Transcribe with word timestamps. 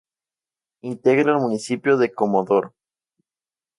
Integra 0.81 1.31
el 1.33 1.39
municipio 1.41 1.95
de 1.95 2.11
Comodoro. 2.11 2.73